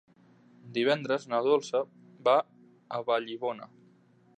Divendres 0.77 1.27
na 1.33 1.41
Dolça 1.49 1.83
va 2.31 2.37
a 2.99 3.07
Vallibona. 3.13 3.71